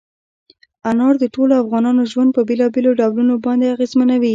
[0.91, 4.29] انار د ټولو افغانانو ژوند په بېلابېلو ډولونو باندې اغېزمنوي.